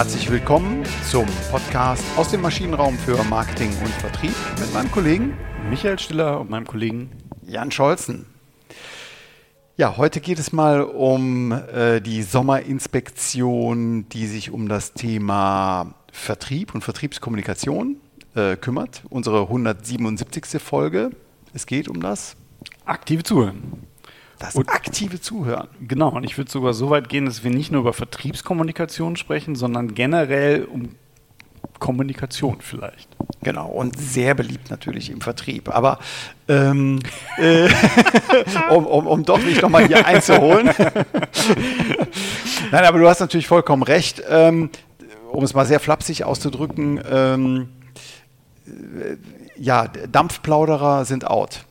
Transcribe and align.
Herzlich 0.00 0.30
willkommen 0.30 0.82
zum 1.10 1.26
Podcast 1.50 2.02
aus 2.16 2.30
dem 2.30 2.40
Maschinenraum 2.40 2.96
für 2.96 3.22
Marketing 3.24 3.68
und 3.84 3.92
Vertrieb 3.92 4.32
mit 4.58 4.72
meinem 4.72 4.90
Kollegen 4.90 5.36
Michael 5.68 5.98
Stiller 5.98 6.40
und 6.40 6.48
meinem 6.48 6.66
Kollegen 6.66 7.10
Jan 7.42 7.70
Scholzen. 7.70 8.24
Ja, 9.76 9.98
heute 9.98 10.22
geht 10.22 10.38
es 10.38 10.52
mal 10.52 10.84
um 10.84 11.52
äh, 11.52 12.00
die 12.00 12.22
Sommerinspektion, 12.22 14.08
die 14.08 14.26
sich 14.26 14.50
um 14.50 14.70
das 14.70 14.94
Thema 14.94 15.94
Vertrieb 16.10 16.74
und 16.74 16.82
Vertriebskommunikation 16.82 17.96
äh, 18.34 18.56
kümmert. 18.56 19.02
Unsere 19.10 19.42
177. 19.42 20.62
Folge. 20.62 21.10
Es 21.52 21.66
geht 21.66 21.88
um 21.88 22.00
das 22.00 22.36
aktive 22.86 23.22
Zuhören. 23.22 23.86
Das 24.40 24.56
und, 24.56 24.68
aktive 24.70 25.20
Zuhören. 25.20 25.68
Genau, 25.86 26.08
und 26.08 26.24
ich 26.24 26.36
würde 26.38 26.50
sogar 26.50 26.72
so 26.72 26.88
weit 26.90 27.10
gehen, 27.10 27.26
dass 27.26 27.44
wir 27.44 27.50
nicht 27.50 27.70
nur 27.70 27.82
über 27.82 27.92
Vertriebskommunikation 27.92 29.16
sprechen, 29.16 29.54
sondern 29.54 29.94
generell 29.94 30.64
um 30.64 30.96
Kommunikation 31.78 32.56
vielleicht. 32.60 33.08
Genau, 33.42 33.68
und 33.68 33.98
sehr 33.98 34.34
beliebt 34.34 34.70
natürlich 34.70 35.10
im 35.10 35.20
Vertrieb. 35.20 35.68
Aber 35.68 35.98
ähm, 36.48 37.00
äh, 37.36 37.68
um, 38.70 38.86
um, 38.86 39.06
um 39.06 39.24
doch 39.24 39.42
nicht 39.42 39.60
nochmal 39.60 39.86
hier 39.86 40.06
einzuholen. 40.06 40.70
Nein, 42.70 42.84
aber 42.84 42.98
du 42.98 43.08
hast 43.08 43.20
natürlich 43.20 43.46
vollkommen 43.46 43.82
recht. 43.82 44.22
Ähm, 44.26 44.70
um 45.32 45.44
es 45.44 45.52
mal 45.52 45.66
sehr 45.66 45.80
flapsig 45.80 46.24
auszudrücken, 46.24 47.00
ähm, 47.10 47.68
äh, 48.66 49.16
ja, 49.56 49.86
Dampfplauderer 49.88 51.04
sind 51.04 51.26
out. 51.26 51.66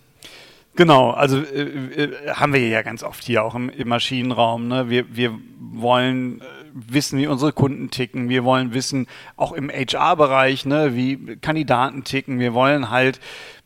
Genau, 0.75 1.11
also 1.11 1.39
äh, 1.39 2.03
äh, 2.03 2.29
haben 2.31 2.53
wir 2.53 2.65
ja 2.67 2.81
ganz 2.81 3.03
oft 3.03 3.23
hier 3.23 3.43
auch 3.43 3.55
im, 3.55 3.69
im 3.69 3.89
Maschinenraum. 3.89 4.67
Ne? 4.67 4.89
Wir, 4.89 5.15
wir 5.15 5.37
wollen 5.59 6.41
äh, 6.41 6.43
wissen, 6.73 7.19
wie 7.19 7.27
unsere 7.27 7.51
Kunden 7.51 7.89
ticken. 7.89 8.29
Wir 8.29 8.43
wollen 8.43 8.73
wissen, 8.73 9.07
auch 9.35 9.51
im 9.51 9.69
HR-Bereich, 9.69 10.65
ne, 10.65 10.95
wie 10.95 11.37
Kandidaten 11.37 12.03
ticken. 12.03 12.39
Wir 12.39 12.53
wollen 12.53 12.89
halt 12.89 13.19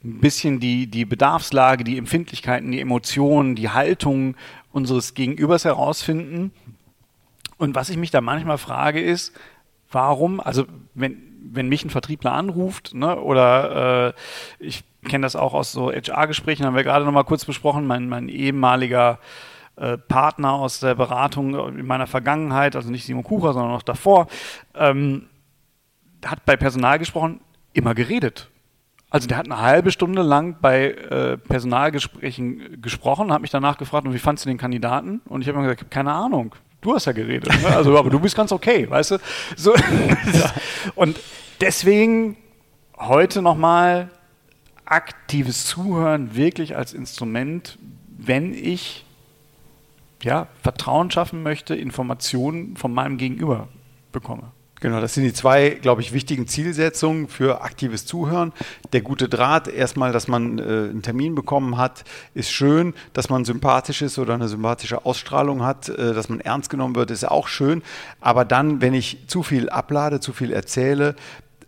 ein 0.03 0.19
bisschen 0.19 0.59
die, 0.59 0.87
die 0.87 1.05
Bedarfslage, 1.05 1.83
die 1.83 1.97
Empfindlichkeiten, 1.97 2.71
die 2.71 2.81
Emotionen, 2.81 3.55
die 3.55 3.69
Haltung 3.69 4.35
unseres 4.71 5.13
Gegenübers 5.13 5.65
herausfinden. 5.65 6.51
Und 7.57 7.75
was 7.75 7.89
ich 7.89 7.97
mich 7.97 8.11
da 8.11 8.21
manchmal 8.21 8.57
frage 8.57 9.01
ist, 9.01 9.33
warum, 9.91 10.39
also 10.39 10.65
wenn, 10.95 11.21
wenn 11.43 11.69
mich 11.69 11.83
ein 11.83 11.89
Vertriebler 11.89 12.33
anruft, 12.33 12.93
ne, 12.93 13.19
oder 13.19 14.07
äh, 14.09 14.13
ich 14.59 14.83
kenne 15.03 15.25
das 15.25 15.35
auch 15.35 15.53
aus 15.53 15.71
so 15.71 15.91
HR-Gesprächen, 15.91 16.65
haben 16.65 16.75
wir 16.75 16.83
gerade 16.83 17.05
noch 17.05 17.11
mal 17.11 17.23
kurz 17.23 17.45
besprochen, 17.45 17.85
mein, 17.85 18.07
mein 18.07 18.29
ehemaliger 18.29 19.19
äh, 19.75 19.97
Partner 19.97 20.53
aus 20.53 20.79
der 20.79 20.95
Beratung 20.95 21.77
in 21.77 21.85
meiner 21.85 22.07
Vergangenheit, 22.07 22.75
also 22.75 22.89
nicht 22.89 23.05
Simon 23.05 23.23
Kucher, 23.23 23.53
sondern 23.53 23.71
noch 23.71 23.81
davor, 23.81 24.27
ähm, 24.75 25.27
hat 26.25 26.45
bei 26.45 26.55
Personal 26.55 26.99
gesprochen, 26.99 27.41
immer 27.73 27.93
geredet. 27.95 28.49
Also 29.09 29.27
der 29.27 29.37
hat 29.37 29.45
eine 29.45 29.61
halbe 29.61 29.91
Stunde 29.91 30.23
lang 30.23 30.57
bei 30.61 30.91
äh, 30.91 31.37
Personalgesprächen 31.37 32.81
gesprochen, 32.81 33.31
hat 33.31 33.41
mich 33.41 33.51
danach 33.51 33.77
gefragt, 33.77 34.07
und 34.07 34.13
wie 34.13 34.19
fandst 34.19 34.45
du 34.45 34.49
den 34.49 34.57
Kandidaten? 34.57 35.21
Und 35.25 35.41
ich 35.41 35.47
habe 35.47 35.59
mir 35.59 35.65
gesagt, 35.65 35.91
keine 35.91 36.13
Ahnung. 36.13 36.55
Du 36.83 36.93
hast 36.93 37.05
ja 37.05 37.13
geredet. 37.13 37.49
Ne? 37.61 37.75
Also, 37.75 37.97
aber 37.97 38.09
du 38.09 38.19
bist 38.19 38.35
ganz 38.35 38.51
okay, 38.51 38.89
weißt 38.89 39.11
du? 39.11 39.17
So, 39.55 39.73
und 40.95 41.19
deswegen 41.61 42.37
heute 42.97 43.41
nochmal 43.41 44.09
aktives 44.85 45.65
Zuhören 45.65 46.35
wirklich 46.35 46.75
als 46.75 46.93
Instrument, 46.93 47.79
wenn 48.17 48.53
ich 48.53 49.05
ja, 50.21 50.47
Vertrauen 50.61 51.09
schaffen 51.09 51.41
möchte, 51.43 51.75
Informationen 51.75 52.77
von 52.77 52.93
meinem 52.93 53.17
Gegenüber 53.17 53.67
bekomme. 54.11 54.51
Genau, 54.83 54.99
das 54.99 55.13
sind 55.13 55.23
die 55.23 55.31
zwei, 55.31 55.69
glaube 55.69 56.01
ich, 56.01 56.11
wichtigen 56.11 56.45
Zielsetzungen 56.45 57.29
für 57.29 57.61
aktives 57.61 58.05
Zuhören. 58.05 58.51
Der 58.91 58.99
gute 58.99 59.29
Draht, 59.29 59.69
erstmal, 59.69 60.11
dass 60.11 60.27
man 60.27 60.59
äh, 60.59 60.61
einen 60.61 61.01
Termin 61.01 61.35
bekommen 61.35 61.77
hat, 61.77 62.03
ist 62.33 62.51
schön. 62.51 62.93
Dass 63.13 63.29
man 63.29 63.45
sympathisch 63.45 64.01
ist 64.01 64.19
oder 64.19 64.33
eine 64.33 64.49
sympathische 64.49 65.05
Ausstrahlung 65.05 65.63
hat, 65.63 65.87
äh, 65.87 66.13
dass 66.13 66.27
man 66.27 66.41
ernst 66.41 66.69
genommen 66.69 66.95
wird, 66.95 67.11
ist 67.11 67.23
auch 67.23 67.47
schön. 67.47 67.81
Aber 68.19 68.43
dann, 68.43 68.81
wenn 68.81 68.93
ich 68.93 69.19
zu 69.27 69.41
viel 69.41 69.69
ablade, 69.69 70.19
zu 70.19 70.33
viel 70.33 70.51
erzähle, 70.51 71.15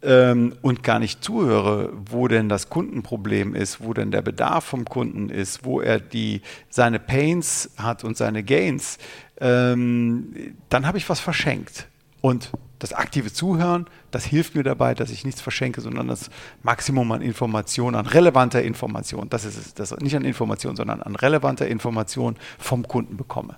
ähm, 0.04 0.52
und 0.62 0.84
gar 0.84 1.00
nicht 1.00 1.24
zuhöre, 1.24 1.94
wo 1.94 2.28
denn 2.28 2.50
das 2.50 2.68
Kundenproblem 2.70 3.56
ist, 3.56 3.80
wo 3.80 3.94
denn 3.94 4.12
der 4.12 4.24
Bedarf 4.24 4.66
vom 4.66 4.84
Kunden 4.84 5.30
ist, 5.30 5.64
wo 5.64 5.80
er 5.80 6.02
die, 6.02 6.42
seine 6.70 7.00
Pains 7.00 7.70
hat 7.78 8.04
und 8.04 8.18
seine 8.18 8.44
Gains, 8.44 8.98
ähm, 9.40 10.58
dann 10.68 10.86
habe 10.86 10.98
ich 10.98 11.08
was 11.08 11.22
verschenkt. 11.22 11.88
Und 12.20 12.52
das 12.86 12.94
aktive 12.94 13.34
Zuhören, 13.34 13.88
das 14.12 14.26
hilft 14.26 14.54
mir 14.54 14.62
dabei, 14.62 14.94
dass 14.94 15.10
ich 15.10 15.26
nichts 15.26 15.42
verschenke, 15.42 15.82
sondern 15.82 16.08
das 16.08 16.30
Maximum 16.62 17.12
an 17.12 17.24
Information, 17.24 17.96
an 17.96 18.06
relevanter 18.06 18.62
Information, 18.62 19.28
das 19.28 19.44
ist 19.44 19.58
es, 19.58 19.74
das 19.74 19.98
nicht 19.98 20.16
an 20.16 20.24
Information, 20.24 20.76
sondern 20.76 21.02
an 21.02 21.16
relevanter 21.16 21.68
Information 21.68 22.36
vom 22.60 22.88
Kunden 22.88 23.18
bekomme. 23.18 23.56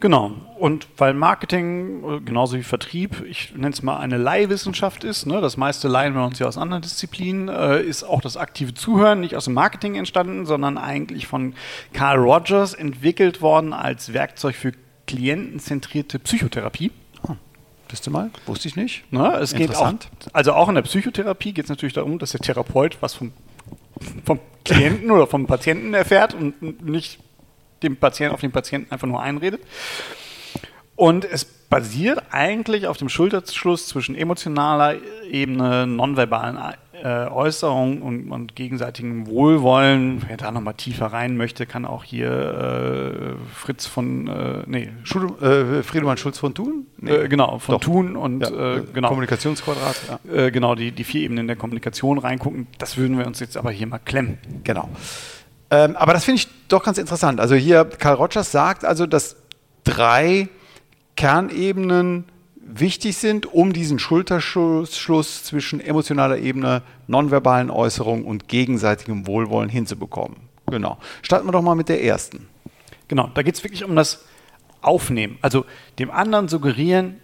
Genau. 0.00 0.32
Und 0.58 0.88
weil 0.96 1.12
Marketing 1.12 2.02
äh, 2.02 2.20
genauso 2.20 2.56
wie 2.56 2.62
Vertrieb, 2.62 3.22
ich 3.26 3.52
nenne 3.54 3.74
es 3.74 3.82
mal 3.82 3.98
eine 3.98 4.16
Leihwissenschaft 4.16 5.04
ist, 5.04 5.26
ne, 5.26 5.42
das 5.42 5.58
meiste 5.58 5.86
leihen 5.88 6.14
wir 6.14 6.24
uns 6.24 6.38
ja 6.38 6.46
aus 6.46 6.56
anderen 6.56 6.80
Disziplinen, 6.80 7.48
äh, 7.48 7.82
ist 7.82 8.04
auch 8.04 8.22
das 8.22 8.38
aktive 8.38 8.72
Zuhören 8.72 9.20
nicht 9.20 9.36
aus 9.36 9.44
dem 9.44 9.52
Marketing 9.52 9.96
entstanden, 9.96 10.46
sondern 10.46 10.78
eigentlich 10.78 11.26
von 11.26 11.52
Carl 11.92 12.16
Rogers 12.16 12.72
entwickelt 12.72 13.42
worden 13.42 13.74
als 13.74 14.14
Werkzeug 14.14 14.54
für 14.54 14.72
klientenzentrierte 15.06 16.18
Psychotherapie. 16.18 16.90
Siehst 17.92 18.06
du 18.06 18.10
mal, 18.10 18.30
wusste 18.46 18.68
ich 18.68 18.74
nicht. 18.74 19.04
Na, 19.10 19.38
es 19.38 19.52
geht 19.52 19.76
auch, 19.76 19.92
also 20.32 20.54
auch 20.54 20.70
in 20.70 20.76
der 20.76 20.82
Psychotherapie 20.82 21.52
geht 21.52 21.66
es 21.66 21.68
natürlich 21.68 21.92
darum, 21.92 22.18
dass 22.18 22.32
der 22.32 22.40
Therapeut 22.40 22.96
was 23.02 23.12
vom, 23.12 23.32
vom 24.24 24.40
Klienten 24.64 25.10
oder 25.10 25.26
vom 25.26 25.46
Patienten 25.46 25.92
erfährt 25.92 26.32
und 26.32 26.82
nicht 26.82 27.18
dem 27.82 27.98
Patienten 27.98 28.32
auf 28.32 28.40
den 28.40 28.50
Patienten 28.50 28.90
einfach 28.90 29.06
nur 29.06 29.20
einredet. 29.20 29.60
Und 30.96 31.26
es 31.26 31.44
basiert 31.44 32.22
eigentlich 32.30 32.86
auf 32.86 32.96
dem 32.96 33.10
Schulterschluss 33.10 33.88
zwischen 33.88 34.14
emotionaler 34.14 34.94
Ebene, 35.28 35.86
nonverbalen 35.86 36.58
äh, 36.94 37.26
Äußerungen 37.26 38.00
und, 38.00 38.30
und, 38.30 38.56
gegenseitigem 38.56 39.26
Wohlwollen. 39.26 40.24
Wer 40.26 40.38
da 40.38 40.50
nochmal 40.50 40.74
tiefer 40.74 41.06
rein 41.06 41.36
möchte, 41.36 41.66
kann 41.66 41.84
auch 41.84 42.04
hier 42.04 43.36
äh, 43.36 43.54
Fritz 43.54 43.84
von, 43.84 44.28
äh, 44.28 44.62
nee. 44.66 44.88
Schul 45.02 45.42
äh, 45.42 45.82
Friedemann 45.82 46.16
Schulz 46.16 46.38
von 46.38 46.54
Thun? 46.54 46.86
Nee. 47.02 47.10
Äh, 47.10 47.28
genau, 47.28 47.58
von 47.58 47.74
Doch. 47.74 47.80
Thun 47.80 48.16
und 48.16 48.42
ja, 48.42 48.76
äh, 48.76 48.82
genau. 48.94 49.08
Kommunikationsquadrat. 49.08 50.20
Ja. 50.24 50.50
genau, 50.50 50.76
die, 50.76 50.92
die 50.92 51.02
vier 51.02 51.22
Ebenen 51.22 51.48
der 51.48 51.56
Kommunikation 51.56 52.18
reingucken. 52.18 52.68
Das 52.78 52.96
würden 52.96 53.18
wir 53.18 53.26
uns 53.26 53.40
jetzt 53.40 53.56
aber 53.56 53.72
hier 53.72 53.88
mal 53.88 53.98
klemmen. 53.98 54.38
Genau. 54.62 54.88
Ähm, 55.70 55.96
aber 55.96 56.12
das 56.12 56.24
finde 56.24 56.40
ich 56.40 56.48
doch 56.68 56.84
ganz 56.84 56.98
interessant. 56.98 57.40
Also 57.40 57.56
hier, 57.56 57.84
Karl 57.84 58.14
Rogers 58.14 58.52
sagt 58.52 58.84
also, 58.84 59.06
dass 59.06 59.34
drei 59.82 60.48
Kernebenen 61.16 62.24
wichtig 62.64 63.16
sind, 63.16 63.52
um 63.52 63.72
diesen 63.72 63.98
Schulterschluss 63.98 65.44
zwischen 65.44 65.80
emotionaler 65.80 66.38
Ebene, 66.38 66.82
nonverbalen 67.08 67.70
Äußerungen 67.70 68.24
und 68.24 68.46
gegenseitigem 68.46 69.26
Wohlwollen 69.26 69.68
hinzubekommen. 69.68 70.36
Genau. 70.66 70.98
Starten 71.22 71.48
wir 71.48 71.52
doch 71.52 71.62
mal 71.62 71.74
mit 71.74 71.88
der 71.88 72.04
ersten. 72.04 72.46
Genau, 73.08 73.28
da 73.34 73.42
geht 73.42 73.56
es 73.56 73.64
wirklich 73.64 73.84
um 73.84 73.96
das 73.96 74.24
Aufnehmen. 74.82 75.38
Also 75.40 75.64
dem 75.98 76.10
anderen 76.10 76.48
suggerieren, 76.48 77.16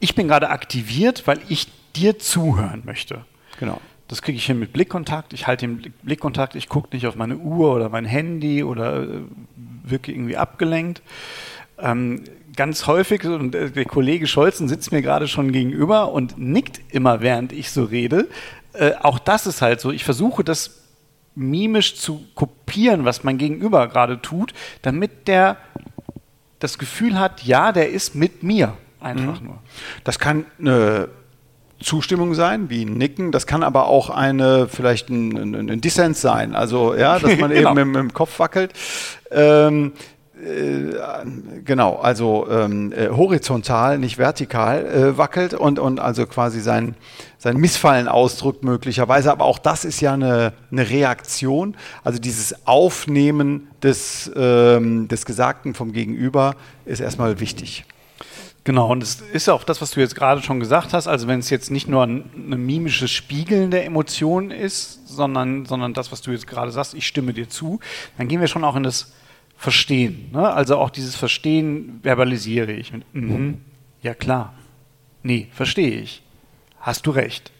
ich 0.00 0.14
bin 0.14 0.28
gerade 0.28 0.50
aktiviert, 0.50 1.26
weil 1.26 1.40
ich 1.48 1.68
dir 1.96 2.18
zuhören 2.18 2.82
möchte. 2.84 3.24
Genau. 3.58 3.80
Das 4.08 4.20
kriege 4.20 4.36
ich 4.36 4.44
hin 4.44 4.58
mit 4.58 4.72
Blickkontakt. 4.72 5.32
Ich 5.32 5.46
halte 5.46 5.66
den 5.66 5.92
Blickkontakt, 6.02 6.56
ich 6.56 6.68
gucke 6.68 6.94
nicht 6.94 7.06
auf 7.06 7.16
meine 7.16 7.36
Uhr 7.38 7.74
oder 7.74 7.88
mein 7.88 8.04
Handy 8.04 8.62
oder 8.62 9.02
äh, 9.02 9.20
wirke 9.82 10.12
irgendwie 10.12 10.36
abgelenkt. 10.36 11.02
Ähm, 11.78 12.24
ganz 12.54 12.86
häufig, 12.86 13.24
und 13.24 13.52
der 13.52 13.84
Kollege 13.86 14.26
Scholzen 14.26 14.68
sitzt 14.68 14.92
mir 14.92 15.02
gerade 15.02 15.26
schon 15.26 15.52
gegenüber 15.52 16.12
und 16.12 16.38
nickt 16.38 16.80
immer, 16.92 17.20
während 17.20 17.52
ich 17.52 17.70
so 17.70 17.84
rede. 17.84 18.28
Äh, 18.74 18.92
auch 19.00 19.18
das 19.18 19.46
ist 19.46 19.62
halt 19.62 19.80
so. 19.80 19.90
Ich 19.90 20.04
versuche 20.04 20.44
das 20.44 20.82
mimisch 21.34 21.96
zu 21.96 22.24
kopieren, 22.34 23.04
was 23.04 23.24
mein 23.24 23.38
Gegenüber 23.38 23.88
gerade 23.88 24.20
tut, 24.20 24.54
damit 24.82 25.26
der 25.26 25.56
das 26.64 26.78
Gefühl 26.78 27.20
hat, 27.20 27.42
ja, 27.42 27.72
der 27.72 27.90
ist 27.90 28.14
mit 28.14 28.42
mir. 28.42 28.72
Einfach 28.98 29.38
mhm. 29.40 29.48
nur. 29.48 29.58
Das 30.02 30.18
kann 30.18 30.46
eine 30.58 31.08
Zustimmung 31.78 32.34
sein, 32.34 32.70
wie 32.70 32.86
ein 32.86 32.94
Nicken. 32.94 33.32
Das 33.32 33.46
kann 33.46 33.62
aber 33.62 33.86
auch 33.86 34.08
eine, 34.08 34.66
vielleicht 34.68 35.10
ein, 35.10 35.54
ein, 35.54 35.70
ein 35.70 35.80
Dissens 35.82 36.22
sein. 36.22 36.54
Also, 36.54 36.94
ja, 36.94 37.18
dass 37.18 37.36
man 37.38 37.50
genau. 37.52 37.72
eben 37.72 37.74
mit, 37.74 37.86
mit, 37.86 37.96
dem 37.96 38.14
Kopf 38.14 38.38
wackelt. 38.38 38.72
Ähm, 39.30 39.92
äh, 39.92 39.98
genau, 41.64 41.96
also 41.96 42.48
ähm, 42.50 42.92
äh, 42.92 43.08
horizontal, 43.08 43.98
nicht 43.98 44.18
vertikal 44.18 44.84
äh, 44.84 45.18
wackelt 45.18 45.54
und, 45.54 45.78
und 45.78 46.00
also 46.00 46.26
quasi 46.26 46.60
sein, 46.60 46.96
sein 47.38 47.56
Missfallen 47.56 48.08
ausdrückt 48.08 48.64
möglicherweise. 48.64 49.30
Aber 49.30 49.44
auch 49.44 49.58
das 49.58 49.84
ist 49.84 50.00
ja 50.00 50.14
eine, 50.14 50.52
eine 50.72 50.90
Reaktion. 50.90 51.76
Also 52.02 52.18
dieses 52.18 52.66
Aufnehmen 52.66 53.68
des, 53.82 54.30
ähm, 54.34 55.08
des 55.08 55.24
Gesagten 55.24 55.74
vom 55.74 55.92
Gegenüber 55.92 56.56
ist 56.84 57.00
erstmal 57.00 57.38
wichtig. 57.40 57.84
Genau, 58.64 58.90
und 58.90 59.02
es 59.02 59.20
ist 59.20 59.50
auch 59.50 59.62
das, 59.62 59.82
was 59.82 59.90
du 59.90 60.00
jetzt 60.00 60.16
gerade 60.16 60.42
schon 60.42 60.58
gesagt 60.58 60.94
hast. 60.94 61.06
Also 61.06 61.28
wenn 61.28 61.38
es 61.38 61.50
jetzt 61.50 61.70
nicht 61.70 61.86
nur 61.86 62.02
ein, 62.02 62.24
ein 62.34 62.64
mimisches 62.64 63.10
Spiegeln 63.10 63.70
der 63.70 63.84
Emotionen 63.84 64.50
ist, 64.50 65.06
sondern, 65.06 65.66
sondern 65.66 65.92
das, 65.92 66.10
was 66.10 66.22
du 66.22 66.30
jetzt 66.30 66.46
gerade 66.46 66.72
sagst, 66.72 66.94
ich 66.94 67.06
stimme 67.06 67.34
dir 67.34 67.48
zu, 67.48 67.78
dann 68.16 68.26
gehen 68.26 68.40
wir 68.40 68.48
schon 68.48 68.64
auch 68.64 68.74
in 68.74 68.82
das 68.82 69.12
Verstehen. 69.64 70.28
Ne? 70.30 70.46
Also 70.46 70.76
auch 70.76 70.90
dieses 70.90 71.16
Verstehen 71.16 72.00
verbalisiere 72.02 72.70
ich. 72.70 72.92
Mit, 72.92 73.14
mhm, 73.14 73.62
ja 74.02 74.12
klar. 74.12 74.52
Nee, 75.22 75.48
verstehe 75.52 76.02
ich. 76.02 76.22
Hast 76.80 77.06
du 77.06 77.10
recht. 77.10 77.50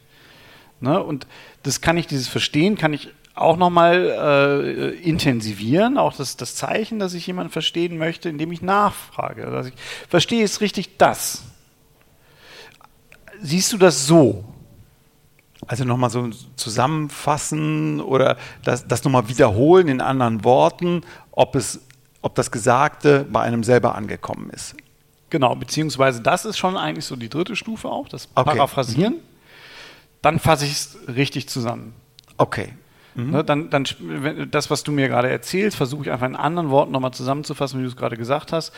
Ne? 0.81 1.03
Und 1.03 1.27
das 1.63 1.81
kann 1.81 1.97
ich, 1.97 2.07
dieses 2.07 2.29
Verstehen 2.29 2.77
kann 2.77 2.93
ich 2.93 3.09
auch 3.35 3.57
nochmal 3.57 4.05
äh, 4.05 4.91
intensivieren, 5.03 5.97
auch 5.97 6.15
das, 6.15 6.37
das 6.37 6.57
Zeichen, 6.57 6.99
dass 6.99 7.15
ich 7.15 7.27
jemanden 7.27 7.51
verstehen 7.51 7.97
möchte, 7.97 8.29
indem 8.29 8.53
ich 8.53 8.61
nachfrage. 8.61 9.47
Dass 9.51 9.69
ich 9.69 9.75
verstehe 10.07 10.45
es 10.45 10.61
richtig 10.61 10.99
das. 10.99 11.45
Siehst 13.41 13.73
du 13.73 13.79
das 13.79 14.07
so? 14.07 14.45
Also 15.67 15.85
nochmal 15.85 16.11
so 16.11 16.29
zusammenfassen 16.57 18.03
oder 18.03 18.37
das, 18.63 18.87
das 18.87 19.03
nochmal 19.05 19.27
wiederholen 19.31 19.89
in 19.89 20.03
anderen 20.03 20.45
Worten, 20.45 21.01
ob, 21.31 21.57
es, 21.57 21.81
ob 22.25 22.35
das 22.35 22.51
Gesagte 22.51 23.27
bei 23.31 23.43
einem 23.43 23.63
selber 23.63 23.95
angekommen 23.95 24.49
ist. 24.49 24.75
Genau, 25.29 25.55
beziehungsweise 25.57 26.23
das 26.23 26.47
ist 26.47 26.57
schon 26.57 26.75
eigentlich 26.75 27.05
so 27.05 27.17
die 27.17 27.29
dritte 27.29 27.55
Stufe 27.55 27.89
auch, 27.89 28.09
das 28.09 28.29
okay. 28.35 28.57
Paraphrasieren. 28.57 29.15
Mhm. 29.15 29.21
Dann 30.23 30.39
fasse 30.39 30.65
ich 30.65 30.73
es 30.73 30.99
richtig 31.07 31.51
zusammen. 31.51 31.93
Okay. 32.39 32.73
Mhm. 33.15 33.31
Ne, 33.31 33.45
dann, 33.45 33.69
dann 33.69 33.85
das, 34.51 34.71
was 34.71 34.85
du 34.85 34.91
mir 34.91 35.09
gerade 35.09 35.29
erzählst, 35.29 35.77
versuche 35.77 36.05
ich 36.05 36.11
einfach 36.11 36.27
in 36.27 36.35
anderen 36.35 36.71
Worten 36.71 36.93
nochmal 36.93 37.13
zusammenzufassen, 37.13 37.79
wie 37.79 37.83
du 37.83 37.91
es 37.91 37.97
gerade 37.97 38.17
gesagt 38.17 38.53
hast. 38.53 38.73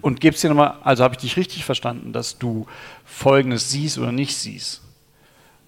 Und 0.00 0.20
gebe 0.20 0.36
es 0.36 0.40
dir 0.40 0.48
nochmal, 0.48 0.74
also 0.84 1.02
habe 1.02 1.14
ich 1.14 1.20
dich 1.20 1.36
richtig 1.36 1.64
verstanden, 1.64 2.12
dass 2.12 2.38
du 2.38 2.66
Folgendes 3.04 3.68
siehst 3.68 3.98
oder 3.98 4.12
nicht 4.12 4.36
siehst. 4.36 4.82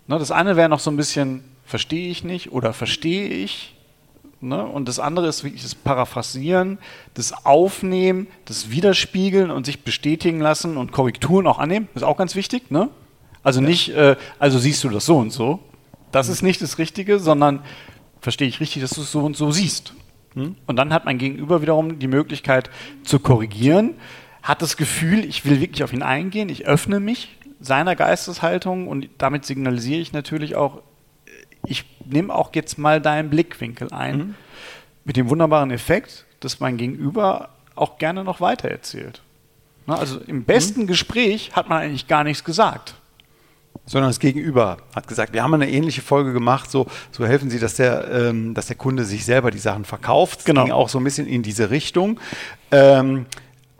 Ne, 0.06 0.20
das 0.20 0.30
eine 0.30 0.54
wäre 0.54 0.68
noch 0.68 0.80
so 0.80 0.92
ein 0.92 0.96
bisschen, 0.96 1.42
verstehe 1.64 2.10
ich 2.10 2.22
nicht 2.22 2.52
oder 2.52 2.72
verstehe 2.72 3.28
ich. 3.28 3.74
Ne? 4.40 4.64
Und 4.64 4.88
das 4.88 5.00
andere 5.00 5.26
ist 5.26 5.42
wirklich 5.42 5.62
das 5.62 5.74
Paraphrasieren, 5.74 6.78
das 7.14 7.44
Aufnehmen, 7.44 8.28
das 8.44 8.70
Widerspiegeln 8.70 9.50
und 9.50 9.66
sich 9.66 9.82
bestätigen 9.82 10.40
lassen 10.40 10.76
und 10.76 10.92
Korrekturen 10.92 11.46
auch 11.46 11.58
annehmen. 11.58 11.88
Das 11.94 12.02
ist 12.02 12.08
auch 12.08 12.16
ganz 12.16 12.34
wichtig. 12.34 12.70
Ne? 12.70 12.88
Also 13.42 13.60
nicht, 13.60 13.90
äh, 13.90 14.16
also 14.38 14.58
siehst 14.58 14.84
du 14.84 14.90
das 14.90 15.06
so 15.06 15.16
und 15.16 15.30
so. 15.30 15.60
Das 16.12 16.28
ist 16.28 16.42
nicht 16.42 16.62
das 16.62 16.78
Richtige, 16.78 17.18
sondern 17.18 17.60
verstehe 18.20 18.48
ich 18.48 18.60
richtig, 18.60 18.82
dass 18.82 18.90
du 18.90 19.02
es 19.02 19.12
so 19.12 19.20
und 19.20 19.36
so 19.36 19.50
siehst. 19.50 19.94
Hm? 20.34 20.56
Und 20.66 20.76
dann 20.76 20.92
hat 20.92 21.04
mein 21.04 21.18
Gegenüber 21.18 21.62
wiederum 21.62 21.98
die 21.98 22.08
Möglichkeit 22.08 22.70
zu 23.02 23.18
korrigieren, 23.18 23.94
hat 24.42 24.62
das 24.62 24.76
Gefühl, 24.76 25.24
ich 25.24 25.44
will 25.44 25.60
wirklich 25.60 25.82
auf 25.82 25.92
ihn 25.92 26.02
eingehen, 26.02 26.48
ich 26.48 26.66
öffne 26.66 27.00
mich 27.00 27.36
seiner 27.60 27.96
Geisteshaltung 27.96 28.86
und 28.86 29.08
damit 29.18 29.44
signalisiere 29.44 30.00
ich 30.00 30.12
natürlich 30.12 30.54
auch, 30.54 30.82
ich 31.68 31.84
nehme 32.04 32.34
auch 32.34 32.50
jetzt 32.54 32.78
mal 32.78 33.00
deinen 33.00 33.30
Blickwinkel 33.30 33.92
ein, 33.92 34.16
mhm. 34.16 34.34
mit 35.04 35.16
dem 35.16 35.28
wunderbaren 35.28 35.70
Effekt, 35.70 36.24
dass 36.40 36.60
mein 36.60 36.76
Gegenüber 36.76 37.50
auch 37.74 37.98
gerne 37.98 38.24
noch 38.24 38.40
weitererzählt. 38.40 39.22
Also 39.86 40.20
im 40.20 40.44
besten 40.44 40.82
mhm. 40.82 40.86
Gespräch 40.86 41.52
hat 41.54 41.68
man 41.68 41.78
eigentlich 41.82 42.08
gar 42.08 42.24
nichts 42.24 42.44
gesagt 42.44 42.94
sondern 43.88 44.10
das 44.10 44.20
Gegenüber 44.20 44.78
hat 44.94 45.08
gesagt, 45.08 45.32
wir 45.32 45.42
haben 45.42 45.54
eine 45.54 45.70
ähnliche 45.70 46.02
Folge 46.02 46.32
gemacht, 46.32 46.70
so, 46.70 46.86
so 47.10 47.26
helfen 47.26 47.50
Sie, 47.50 47.58
dass 47.58 47.74
der, 47.74 48.08
ähm, 48.10 48.54
dass 48.54 48.66
der 48.66 48.76
Kunde 48.76 49.04
sich 49.04 49.24
selber 49.24 49.50
die 49.50 49.58
Sachen 49.58 49.84
verkauft. 49.84 50.40
Das 50.40 50.44
genau. 50.44 50.64
ging 50.64 50.72
auch 50.72 50.88
so 50.88 50.98
ein 50.98 51.04
bisschen 51.04 51.26
in 51.26 51.42
diese 51.42 51.70
Richtung. 51.70 52.20
Ähm, 52.70 53.26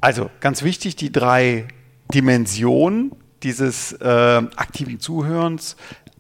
also 0.01 0.31
ganz 0.41 0.63
wichtig, 0.63 0.97
die 0.97 1.13
drei 1.13 1.69
Dimensionen 2.13 3.13
dieses 3.43 3.93
äh, 3.93 4.07
aktiven 4.07 4.99
Zuhörens 4.99 5.77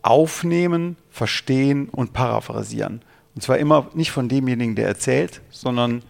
aufnehmen, 0.08 0.96
verstehen 1.10 1.88
und 1.90 2.12
paraphrasieren. 2.12 3.02
Und 3.34 3.42
zwar 3.42 3.58
immer 3.58 3.88
nicht 3.94 4.10
von 4.10 4.28
demjenigen, 4.28 4.74
der 4.74 4.88
erzählt, 4.88 5.42
sondern 5.50 6.02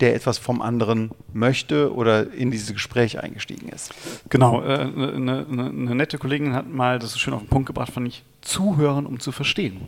der 0.00 0.14
etwas 0.14 0.38
vom 0.38 0.62
anderen 0.62 1.10
möchte 1.32 1.94
oder 1.94 2.32
in 2.32 2.50
dieses 2.50 2.72
Gespräch 2.72 3.20
eingestiegen 3.20 3.68
ist. 3.68 3.92
Genau, 4.30 4.60
eine 4.60 4.82
äh, 4.82 5.18
ne, 5.18 5.46
ne, 5.48 5.72
ne 5.72 5.94
nette 5.94 6.18
Kollegin 6.18 6.54
hat 6.54 6.68
mal 6.68 6.98
das 6.98 7.12
so 7.12 7.18
schön 7.18 7.34
auf 7.34 7.42
den 7.42 7.48
Punkt 7.48 7.66
gebracht, 7.66 7.92
fand 7.92 8.08
ich, 8.08 8.24
zuhören, 8.40 9.06
um 9.06 9.20
zu 9.20 9.32
verstehen. 9.32 9.82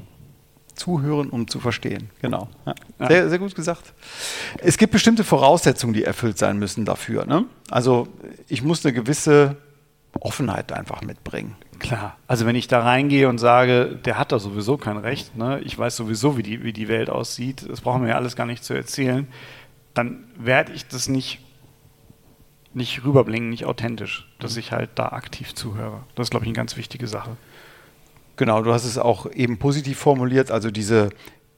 Zuhören, 0.74 1.30
um 1.30 1.48
zu 1.48 1.60
verstehen, 1.60 2.10
genau. 2.20 2.48
Ja. 2.66 2.74
Sehr, 3.08 3.28
sehr 3.30 3.38
gut 3.38 3.54
gesagt. 3.54 3.94
Es 4.58 4.76
gibt 4.76 4.92
bestimmte 4.92 5.24
Voraussetzungen, 5.24 5.94
die 5.94 6.02
erfüllt 6.02 6.36
sein 6.36 6.58
müssen 6.58 6.84
dafür. 6.84 7.24
Ne? 7.26 7.44
Also 7.70 8.08
ich 8.48 8.62
muss 8.62 8.84
eine 8.84 8.92
gewisse 8.92 9.56
Offenheit 10.20 10.72
einfach 10.72 11.02
mitbringen. 11.02 11.56
Klar, 11.78 12.16
also 12.26 12.46
wenn 12.46 12.56
ich 12.56 12.68
da 12.68 12.80
reingehe 12.80 13.28
und 13.28 13.38
sage, 13.38 13.98
der 14.04 14.18
hat 14.18 14.32
da 14.32 14.38
sowieso 14.38 14.76
kein 14.76 14.96
Recht, 14.96 15.36
ne? 15.36 15.60
ich 15.64 15.78
weiß 15.78 15.96
sowieso, 15.96 16.36
wie 16.36 16.42
die, 16.42 16.62
wie 16.62 16.72
die 16.72 16.88
Welt 16.88 17.10
aussieht, 17.10 17.68
das 17.68 17.80
brauchen 17.80 18.02
wir 18.02 18.10
ja 18.10 18.16
alles 18.16 18.36
gar 18.36 18.46
nicht 18.46 18.64
zu 18.64 18.74
erzählen, 18.74 19.26
dann 19.92 20.24
werde 20.36 20.72
ich 20.72 20.86
das 20.86 21.08
nicht, 21.08 21.40
nicht 22.74 23.04
rüberbringen, 23.04 23.50
nicht 23.50 23.64
authentisch, 23.64 24.28
dass 24.38 24.56
ich 24.56 24.72
halt 24.72 24.90
da 24.94 25.08
aktiv 25.08 25.54
zuhöre. 25.54 26.00
Das 26.14 26.26
ist, 26.26 26.30
glaube 26.30 26.44
ich, 26.44 26.48
eine 26.48 26.56
ganz 26.56 26.76
wichtige 26.76 27.06
Sache. 27.06 27.36
Genau, 28.36 28.62
du 28.62 28.72
hast 28.72 28.84
es 28.84 28.98
auch 28.98 29.30
eben 29.30 29.58
positiv 29.58 29.98
formuliert, 29.98 30.50
also 30.50 30.70
diese, 30.70 31.10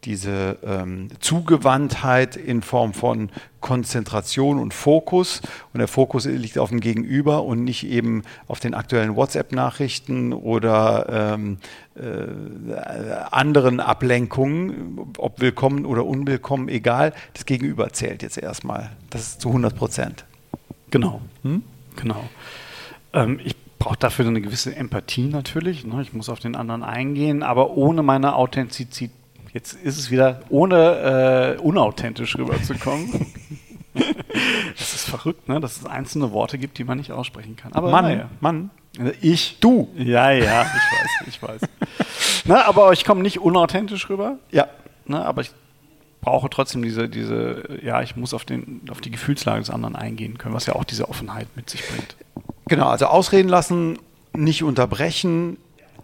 diese 0.06 0.58
ähm, 0.64 1.08
Zugewandtheit 1.18 2.36
in 2.36 2.62
Form 2.62 2.94
von 2.94 3.28
Konzentration 3.60 4.58
und 4.58 4.72
Fokus. 4.72 5.42
Und 5.74 5.78
der 5.78 5.88
Fokus 5.88 6.24
liegt 6.24 6.58
auf 6.58 6.70
dem 6.70 6.80
Gegenüber 6.80 7.42
und 7.42 7.64
nicht 7.64 7.84
eben 7.84 8.22
auf 8.46 8.60
den 8.60 8.74
aktuellen 8.74 9.16
WhatsApp-Nachrichten 9.16 10.32
oder 10.32 11.34
ähm, 11.34 11.58
äh, 11.96 13.12
anderen 13.32 13.80
Ablenkungen, 13.80 15.12
ob 15.18 15.40
willkommen 15.40 15.84
oder 15.84 16.06
unwillkommen, 16.06 16.68
egal. 16.68 17.12
Das 17.34 17.44
Gegenüber 17.44 17.92
zählt 17.92 18.22
jetzt 18.22 18.38
erstmal. 18.38 18.90
Das 19.10 19.22
ist 19.22 19.40
zu 19.40 19.48
100 19.48 19.76
Prozent. 19.76 20.24
Genau. 20.90 21.20
Hm? 21.42 21.64
Genau. 21.96 22.22
Ähm, 23.12 23.40
ich 23.42 23.56
brauche 23.80 23.96
dafür 23.98 24.26
eine 24.26 24.40
gewisse 24.40 24.76
Empathie 24.76 25.26
natürlich. 25.26 25.84
Ne? 25.84 26.00
Ich 26.02 26.12
muss 26.12 26.28
auf 26.28 26.38
den 26.38 26.54
anderen 26.54 26.84
eingehen, 26.84 27.42
aber 27.42 27.76
ohne 27.76 28.04
meine 28.04 28.36
Authentizität 28.36 29.10
Jetzt 29.56 29.72
ist 29.72 29.96
es 29.96 30.10
wieder, 30.10 30.40
ohne 30.50 31.56
äh, 31.56 31.62
unauthentisch 31.62 32.36
rüberzukommen. 32.36 33.08
das 33.94 34.94
ist 34.94 35.08
verrückt, 35.08 35.48
ne? 35.48 35.60
dass 35.60 35.78
es 35.78 35.86
einzelne 35.86 36.30
Worte 36.30 36.58
gibt, 36.58 36.76
die 36.76 36.84
man 36.84 36.98
nicht 36.98 37.10
aussprechen 37.10 37.56
kann. 37.56 37.72
Aber 37.72 37.90
Mann, 37.90 38.04
naja. 38.04 38.28
Mann. 38.40 38.68
Ich, 39.22 39.58
du. 39.60 39.88
Ja, 39.96 40.30
ja, 40.30 40.60
ich 40.60 40.68
weiß, 40.68 41.28
ich 41.28 41.42
weiß. 41.42 41.60
Na, 42.44 42.66
aber 42.66 42.92
ich 42.92 43.06
komme 43.06 43.22
nicht 43.22 43.40
unauthentisch 43.40 44.10
rüber. 44.10 44.36
Ja. 44.50 44.68
Na, 45.06 45.25
aber 45.25 45.40
ich 45.40 45.52
brauche 46.20 46.50
trotzdem 46.50 46.82
diese, 46.82 47.08
diese, 47.08 47.78
ja, 47.82 48.02
ich 48.02 48.14
muss 48.14 48.34
auf, 48.34 48.44
den, 48.44 48.82
auf 48.90 49.00
die 49.00 49.10
Gefühlslage 49.10 49.60
des 49.60 49.70
anderen 49.70 49.96
eingehen 49.96 50.36
können, 50.36 50.54
was 50.54 50.66
ja 50.66 50.75
auch 50.75 50.84
diese 50.84 51.08
Offenheit 51.08 51.48
mit 51.56 51.70
sich 51.70 51.82
bringt. 51.88 52.14
Genau, 52.68 52.88
also 52.88 53.06
ausreden 53.06 53.48
lassen, 53.48 53.98
nicht 54.34 54.62
unterbrechen, 54.62 55.56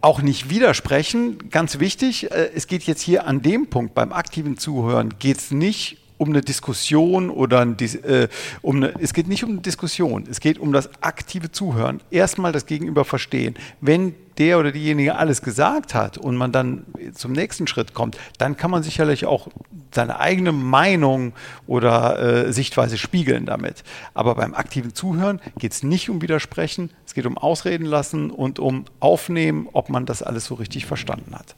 auch 0.03 0.21
nicht 0.21 0.51
widersprechen. 0.51 1.51
Ganz 1.51 1.79
wichtig, 1.79 2.31
äh, 2.31 2.51
es 2.55 2.67
geht 2.67 2.83
jetzt 2.85 3.01
hier 3.01 3.27
an 3.27 3.41
dem 3.41 3.69
Punkt 3.69 3.95
beim 3.95 4.13
aktiven 4.13 4.59
Zuhören, 4.59 5.15
geht 5.19 5.39
es 5.39 5.51
nicht 5.51 5.99
um 6.19 6.29
eine 6.29 6.41
Diskussion 6.41 7.31
oder 7.31 7.61
ein, 7.61 7.77
äh, 7.81 8.29
um 8.63 8.77
eine, 8.77 8.95
es 9.01 9.13
geht 9.13 9.27
nicht 9.27 9.43
um 9.43 9.51
eine 9.51 9.61
Diskussion, 9.61 10.25
es 10.31 10.39
geht 10.39 10.59
um 10.59 10.73
das 10.73 10.91
aktive 11.03 11.51
Zuhören. 11.51 12.01
Erstmal 12.11 12.53
das 12.53 12.67
Gegenüber 12.67 13.05
verstehen. 13.05 13.57
Wenn 13.81 14.15
der 14.39 14.59
oder 14.59 14.71
diejenige 14.71 15.17
alles 15.17 15.43
gesagt 15.43 15.95
hat 15.95 16.19
und 16.19 16.37
man 16.37 16.53
dann 16.53 16.87
zum 17.15 17.33
nächsten 17.33 17.67
Schritt 17.67 17.93
kommt, 17.93 18.19
dann 18.39 18.57
kann 18.57 18.71
man 18.71 18.83
sicherlich 18.83 19.27
auch 19.27 19.49
seine 19.95 20.21
eigene 20.21 20.53
Meinung 20.53 21.33
oder 21.67 22.19
äh, 22.47 22.53
Sichtweise 22.53 22.99
spiegeln 22.99 23.47
damit. 23.47 23.85
Aber 24.15 24.35
beim 24.35 24.55
aktiven 24.55 24.95
Zuhören 24.95 25.41
geht 25.59 25.73
es 25.73 25.83
nicht 25.83 26.11
um 26.11 26.23
Widersprechen, 26.23 26.91
es 27.07 27.15
geht 27.15 27.27
um 27.27 27.39
Ausreden 27.39 27.85
lassen 27.85 28.31
und 28.31 28.59
um 28.59 28.87
Aufnehmen, 29.01 29.69
ob 29.73 29.89
man 29.89 30.07
das 30.07 30.23
alles 30.23 30.47
so 30.47 30.55
richtig 30.55 30.87
verstanden 30.87 31.35
hat. 31.35 31.55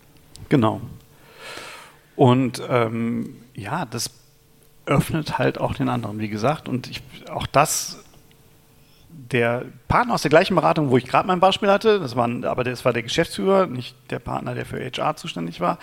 Genau. 0.48 0.80
Und 2.16 2.62
ähm, 2.68 3.36
ja, 3.54 3.86
das 3.86 4.10
öffnet 4.86 5.38
halt 5.38 5.58
auch 5.58 5.74
den 5.74 5.88
anderen, 5.88 6.18
wie 6.18 6.28
gesagt. 6.28 6.68
Und 6.68 6.88
ich, 6.88 7.02
auch 7.30 7.46
das, 7.46 8.04
der 9.08 9.64
Partner 9.88 10.14
aus 10.14 10.22
der 10.22 10.28
gleichen 10.28 10.54
Beratung, 10.54 10.90
wo 10.90 10.96
ich 10.96 11.06
gerade 11.06 11.26
mein 11.26 11.40
Beispiel 11.40 11.70
hatte, 11.70 12.00
das 12.00 12.16
war, 12.16 12.28
aber 12.44 12.64
das 12.64 12.84
war 12.84 12.92
der 12.92 13.02
Geschäftsführer, 13.02 13.66
nicht 13.66 13.96
der 14.10 14.18
Partner, 14.18 14.54
der 14.54 14.66
für 14.66 14.78
HR 14.78 15.16
zuständig 15.16 15.60
war. 15.60 15.78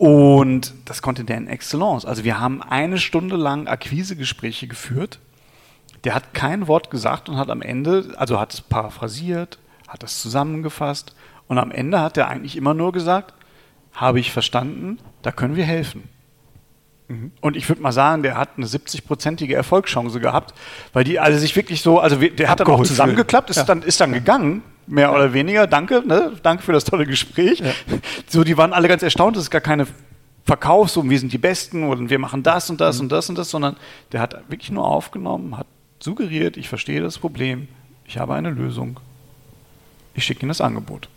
Und 0.00 0.72
das 0.86 1.02
konnte 1.02 1.24
der 1.24 1.36
in 1.36 1.46
Excellence. 1.46 2.06
Also 2.06 2.24
wir 2.24 2.40
haben 2.40 2.62
eine 2.62 2.96
Stunde 2.96 3.36
lang 3.36 3.68
Akquisegespräche 3.68 4.66
geführt. 4.66 5.18
Der 6.04 6.14
hat 6.14 6.32
kein 6.32 6.68
Wort 6.68 6.90
gesagt 6.90 7.28
und 7.28 7.36
hat 7.36 7.50
am 7.50 7.60
Ende, 7.60 8.14
also 8.16 8.40
hat 8.40 8.54
es 8.54 8.62
paraphrasiert, 8.62 9.58
hat 9.86 10.02
es 10.02 10.22
zusammengefasst 10.22 11.14
und 11.48 11.58
am 11.58 11.70
Ende 11.70 12.00
hat 12.00 12.16
er 12.16 12.28
eigentlich 12.28 12.56
immer 12.56 12.72
nur 12.72 12.92
gesagt, 12.92 13.34
habe 13.92 14.20
ich 14.20 14.32
verstanden, 14.32 14.98
da 15.20 15.32
können 15.32 15.54
wir 15.54 15.66
helfen. 15.66 16.04
Und 17.42 17.56
ich 17.56 17.68
würde 17.68 17.82
mal 17.82 17.92
sagen, 17.92 18.22
der 18.22 18.38
hat 18.38 18.50
eine 18.56 18.64
70-prozentige 18.64 19.52
Erfolgschance 19.54 20.18
gehabt, 20.18 20.54
weil 20.94 21.04
die 21.04 21.20
alle 21.20 21.38
sich 21.38 21.54
wirklich 21.56 21.82
so, 21.82 21.98
also 21.98 22.16
der 22.16 22.48
hat 22.48 22.60
dann 22.60 22.68
auch 22.68 22.84
zusammengeklappt, 22.84 23.50
ist, 23.50 23.56
Ja. 23.56 23.64
dann, 23.64 23.82
ist 23.82 24.00
dann 24.00 24.12
gegangen, 24.12 24.62
mehr 24.90 25.12
oder 25.12 25.32
weniger. 25.32 25.66
Danke, 25.66 26.02
ne? 26.06 26.32
danke 26.42 26.62
für 26.62 26.72
das 26.72 26.84
tolle 26.84 27.06
Gespräch. 27.06 27.62
So, 28.28 28.44
die 28.44 28.56
waren 28.56 28.72
alle 28.72 28.88
ganz 28.88 29.02
erstaunt, 29.02 29.36
das 29.36 29.44
ist 29.44 29.50
gar 29.50 29.60
keine 29.60 29.86
Verkaufs, 30.44 30.94
so 30.94 31.08
wir 31.08 31.18
sind 31.18 31.32
die 31.32 31.38
Besten 31.38 31.84
und 31.84 32.10
wir 32.10 32.18
machen 32.18 32.42
das 32.42 32.70
und 32.70 32.80
das 32.80 32.96
Mhm. 32.96 33.02
und 33.02 33.12
das 33.12 33.28
und 33.28 33.38
das, 33.38 33.50
sondern 33.50 33.76
der 34.12 34.20
hat 34.20 34.34
wirklich 34.48 34.70
nur 34.70 34.84
aufgenommen, 34.86 35.56
hat 35.56 35.66
suggeriert, 36.00 36.56
ich 36.56 36.68
verstehe 36.68 37.00
das 37.00 37.18
Problem, 37.18 37.68
ich 38.04 38.18
habe 38.18 38.34
eine 38.34 38.50
Lösung. 38.50 38.98
Ich 40.14 40.24
schicke 40.24 40.42
Ihnen 40.42 40.48
das 40.48 40.60
Angebot. 40.60 41.08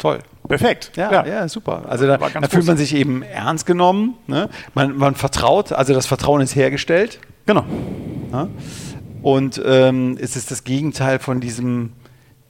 Toll. 0.00 0.20
Perfekt. 0.48 0.92
Ja, 0.96 1.24
ja, 1.26 1.46
super. 1.46 1.84
Also 1.88 2.06
da, 2.06 2.16
da 2.16 2.48
fühlt 2.48 2.66
man 2.66 2.76
sich 2.76 2.94
eben 2.94 3.22
ernst 3.22 3.66
genommen. 3.66 4.14
Ne? 4.26 4.48
Man, 4.74 4.96
man 4.96 5.14
vertraut, 5.14 5.72
also 5.72 5.92
das 5.92 6.06
Vertrauen 6.06 6.40
ist 6.40 6.56
hergestellt. 6.56 7.20
Genau. 7.46 7.64
Ja? 8.32 8.48
Und 9.22 9.60
ähm, 9.64 10.18
es 10.20 10.36
ist 10.36 10.50
das 10.50 10.64
Gegenteil 10.64 11.18
von 11.18 11.40
diesem, 11.40 11.92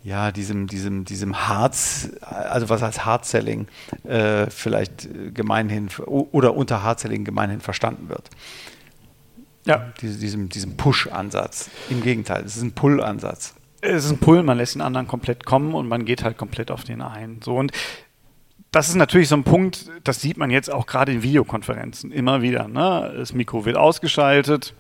ja, 0.03 0.33
diesem, 0.33 0.67
diesem, 0.67 1.05
diesem 1.05 1.49
Harz, 1.49 2.11
also 2.23 2.69
was 2.69 2.83
als 2.83 3.05
Hard-Selling 3.05 3.69
äh, 4.05 4.49
vielleicht 4.49 5.09
gemeinhin 5.35 5.89
oder 6.07 6.57
unter 6.57 6.83
Hard-Selling 6.83 7.25
gemeinhin 7.25 7.61
verstanden 7.61 8.09
wird. 8.09 8.31
Ja, 9.67 9.93
Diese, 10.01 10.19
diesem, 10.19 10.49
diesem 10.49 10.77
Push-Ansatz. 10.77 11.71
Im 11.91 12.03
Gegenteil, 12.03 12.45
es 12.45 12.57
ist 12.57 12.63
ein 12.63 12.73
Pull-Ansatz. 12.73 13.55
es 13.83 14.07
ist 14.07 14.11
ein 14.11 14.19
Pull, 14.19 14.43
man 14.43 14.57
lässt 14.57 14.75
den 14.75 14.83
anderen 14.83 15.07
komplett 15.07 15.45
kommen 15.45 15.75
und 15.75 15.87
man 15.87 16.07
geht 16.07 16.25
halt 16.25 16.39
komplett 16.39 16.71
auf 16.71 16.85
den 16.85 17.03
ein. 17.03 17.41
So 17.45 17.57
und 17.57 17.73
das 18.73 18.89
ist 18.89 18.95
natürlich 18.95 19.29
so 19.29 19.35
ein 19.35 19.45
Punkt, 19.45 19.91
das 20.05 20.21
sieht 20.21 20.37
man 20.37 20.51
jetzt 20.51 20.73
auch 20.73 20.87
gerade 20.87 21.13
in 21.13 21.23
Videokonferenzen 21.23 22.13
immer 22.13 22.41
wieder. 22.41 22.69
Ne? 22.69 23.13
Das 23.17 23.35
Mikro 23.35 23.65
wird 23.65 23.77
ausgeschaltet, 23.77 24.75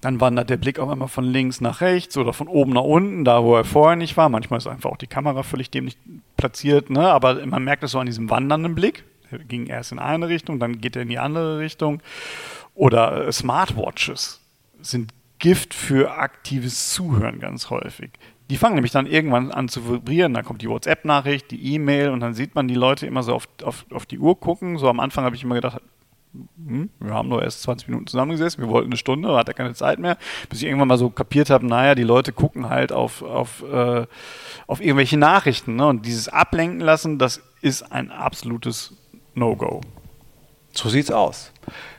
dann 0.00 0.20
wandert 0.20 0.48
der 0.48 0.56
Blick 0.56 0.78
auch 0.78 0.90
immer 0.90 1.08
von 1.08 1.24
links 1.24 1.60
nach 1.60 1.80
rechts 1.80 2.16
oder 2.16 2.32
von 2.32 2.48
oben 2.48 2.72
nach 2.72 2.82
unten, 2.82 3.24
da 3.24 3.42
wo 3.44 3.54
er 3.54 3.64
vorher 3.64 3.96
nicht 3.96 4.16
war. 4.16 4.28
Manchmal 4.28 4.58
ist 4.58 4.66
einfach 4.66 4.90
auch 4.90 4.96
die 4.96 5.06
Kamera 5.06 5.42
völlig 5.42 5.70
dämlich 5.70 5.96
platziert, 6.36 6.90
ne? 6.90 7.10
aber 7.10 7.44
man 7.46 7.64
merkt 7.64 7.84
es 7.84 7.92
so 7.92 7.98
an 7.98 8.06
diesem 8.06 8.30
wandernden 8.30 8.74
Blick. 8.74 9.04
Er 9.30 9.38
ging 9.38 9.66
erst 9.66 9.92
in 9.92 9.98
eine 9.98 10.28
Richtung, 10.28 10.58
dann 10.58 10.80
geht 10.80 10.96
er 10.96 11.02
in 11.02 11.08
die 11.08 11.18
andere 11.18 11.58
Richtung. 11.58 12.02
Oder 12.74 13.26
äh, 13.26 13.32
Smartwatches 13.32 14.40
sind 14.80 15.12
Gift 15.38 15.74
für 15.74 16.12
aktives 16.12 16.92
Zuhören 16.92 17.38
ganz 17.38 17.70
häufig. 17.70 18.10
Die 18.50 18.56
fangen 18.56 18.74
nämlich 18.74 18.92
dann 18.92 19.06
irgendwann 19.06 19.52
an 19.52 19.68
zu 19.68 19.88
vibrieren, 19.88 20.34
dann 20.34 20.44
kommt 20.44 20.62
die 20.62 20.68
WhatsApp-Nachricht, 20.68 21.50
die 21.50 21.74
E-Mail 21.74 22.10
und 22.10 22.20
dann 22.20 22.34
sieht 22.34 22.54
man 22.54 22.66
die 22.66 22.74
Leute 22.74 23.06
immer 23.06 23.22
so 23.22 23.34
auf, 23.34 23.46
auf, 23.62 23.86
auf 23.90 24.06
die 24.06 24.18
Uhr 24.18 24.38
gucken. 24.38 24.76
So 24.76 24.88
am 24.88 24.98
Anfang 24.98 25.24
habe 25.24 25.36
ich 25.36 25.44
immer 25.44 25.54
gedacht, 25.54 25.80
hm, 26.32 26.90
wir 27.00 27.12
haben 27.12 27.28
nur 27.28 27.42
erst 27.42 27.62
20 27.62 27.88
Minuten 27.88 28.06
zusammengesessen, 28.06 28.62
wir 28.62 28.70
wollten 28.70 28.88
eine 28.88 28.96
Stunde, 28.96 29.28
da 29.28 29.38
hat 29.38 29.48
er 29.48 29.54
keine 29.54 29.74
Zeit 29.74 29.98
mehr, 29.98 30.16
bis 30.48 30.60
ich 30.60 30.66
irgendwann 30.66 30.88
mal 30.88 30.98
so 30.98 31.10
kapiert 31.10 31.50
habe, 31.50 31.66
naja, 31.66 31.94
die 31.94 32.04
Leute 32.04 32.32
gucken 32.32 32.68
halt 32.68 32.92
auf, 32.92 33.22
auf, 33.22 33.62
äh, 33.62 34.06
auf 34.66 34.80
irgendwelche 34.80 35.16
Nachrichten. 35.16 35.76
Ne? 35.76 35.86
Und 35.86 36.06
dieses 36.06 36.28
Ablenken 36.28 36.80
lassen, 36.80 37.18
das 37.18 37.40
ist 37.60 37.90
ein 37.90 38.10
absolutes 38.10 38.94
No-Go. 39.34 39.80
So 40.72 40.88
sieht's 40.88 41.10
aus. 41.10 41.52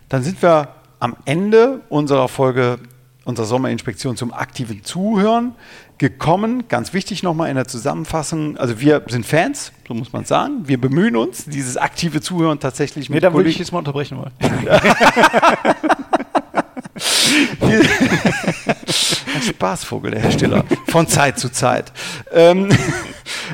Dann 0.07 0.23
sind 0.23 0.41
wir 0.41 0.69
am 0.99 1.17
Ende 1.25 1.81
unserer 1.89 2.27
Folge, 2.27 2.79
unserer 3.25 3.45
Sommerinspektion 3.45 4.15
zum 4.15 4.33
aktiven 4.33 4.83
Zuhören 4.83 5.55
gekommen. 6.01 6.67
Ganz 6.67 6.93
wichtig 6.93 7.21
nochmal 7.21 7.51
in 7.51 7.55
der 7.55 7.67
Zusammenfassung. 7.67 8.57
Also 8.57 8.81
wir 8.81 9.03
sind 9.07 9.23
Fans, 9.23 9.71
so 9.87 9.93
muss 9.93 10.11
man 10.11 10.25
sagen. 10.25 10.67
Wir 10.67 10.81
bemühen 10.81 11.15
uns, 11.15 11.45
dieses 11.45 11.77
aktive 11.77 12.21
Zuhören 12.21 12.59
tatsächlich 12.59 13.07
Nee, 13.07 13.17
mit 13.17 13.23
da 13.23 13.35
würde 13.35 13.49
ich 13.49 13.59
jetzt 13.59 13.71
mal 13.71 13.77
unterbrechen 13.79 14.17
wollen. 14.17 14.31
Ein 17.61 17.83
Spaßvogel, 19.43 20.11
der 20.11 20.21
Herr 20.21 20.31
Stiller, 20.31 20.63
von 20.87 21.07
Zeit 21.07 21.37
zu 21.37 21.49
Zeit. 21.49 21.93
Ähm, 22.31 22.69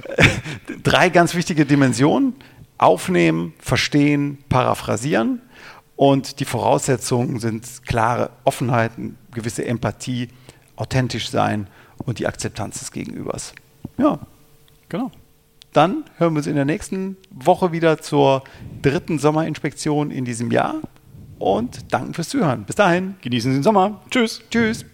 drei 0.84 1.10
ganz 1.10 1.36
wichtige 1.36 1.66
Dimensionen. 1.66 2.34
Aufnehmen, 2.78 3.54
verstehen, 3.60 4.38
paraphrasieren. 4.48 5.42
Und 5.98 6.40
die 6.40 6.46
Voraussetzungen 6.46 7.42
sind 7.42 7.66
klare 7.86 8.30
Offenheit, 8.46 8.94
eine 8.98 9.16
gewisse 9.34 9.66
Empathie, 9.66 10.30
authentisch 10.78 11.30
sein 11.30 11.68
und 12.06 12.20
die 12.20 12.28
Akzeptanz 12.28 12.80
des 12.80 12.92
Gegenübers. 12.92 13.54
Ja, 13.98 14.20
Genau. 14.90 15.12
dann 15.74 16.04
hören 16.18 16.34
wir 16.34 16.38
uns 16.38 16.48
in 16.48 16.56
der 16.56 16.66
nächsten 16.66 17.18
Woche 17.30 17.72
wieder 17.72 17.98
zur 18.00 18.44
dritten 18.82 19.20
Sommerinspektion 19.20 20.12
in 20.12 20.24
diesem 20.26 20.52
Jahr 20.52 20.76
und 21.40 21.94
danken 21.94 22.14
fürs 22.14 22.30
Zuhören. 22.30 22.64
Bis 22.64 22.76
dahin. 22.78 23.16
Genießen 23.22 23.52
Sie 23.52 23.58
den 23.58 23.64
Sommer. 23.64 24.02
Tschüss. 24.10 24.42
Tschüss. 24.50 24.86